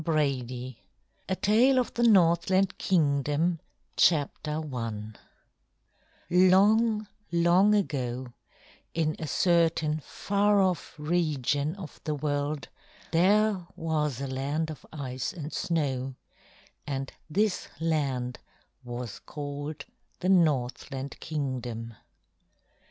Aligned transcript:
CHAPTER 0.03 0.19
II 0.19 0.77
A 1.29 1.35
TALE 1.35 1.77
OF 1.77 1.93
THE 1.93 2.01
NORTHLAND 2.07 2.79
KINGDOM 2.79 3.59
I 4.11 4.27
Long, 6.31 7.07
long 7.31 7.75
ago, 7.75 8.33
in 8.95 9.15
a 9.19 9.27
certain 9.27 9.99
far 10.03 10.59
off 10.59 10.95
region 10.97 11.75
of 11.75 12.01
the 12.05 12.15
world, 12.15 12.67
there 13.11 13.67
was 13.75 14.19
a 14.19 14.25
land 14.27 14.71
of 14.71 14.87
ice 14.91 15.33
and 15.33 15.53
snow, 15.53 16.15
and 16.87 17.13
this 17.29 17.67
land 17.79 18.39
was 18.83 19.19
called 19.19 19.85
the 20.19 20.29
Northland 20.29 21.19
Kingdom. 21.19 21.93